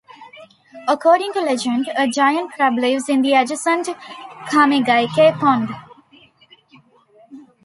According 0.87 1.33
to 1.33 1.41
legend, 1.41 1.91
a 1.95 2.07
giant 2.07 2.53
crab 2.53 2.73
lives 2.73 3.07
in 3.07 3.21
the 3.21 3.35
adjacent 3.35 3.85
Kamegaike 4.47 5.37
Pond. 5.39 5.69